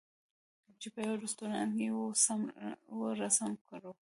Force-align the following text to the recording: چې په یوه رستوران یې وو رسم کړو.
چې 0.79 0.87
په 0.93 0.99
یوه 1.05 1.15
رستوران 1.23 1.69
یې 1.81 1.89
وو 2.97 3.07
رسم 3.21 3.51
کړو. 3.67 3.91